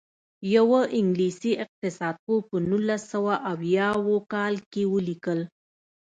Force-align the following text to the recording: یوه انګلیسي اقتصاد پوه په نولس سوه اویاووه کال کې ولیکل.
یوه 0.55 0.81
انګلیسي 0.97 1.51
اقتصاد 1.63 2.15
پوه 2.25 2.39
په 2.49 2.55
نولس 2.69 3.01
سوه 3.13 3.33
اویاووه 3.53 4.17
کال 4.33 4.53
کې 4.71 4.83
ولیکل. 4.93 5.39